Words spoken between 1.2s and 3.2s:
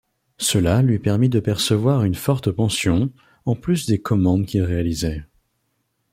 de percevoir une forte pension,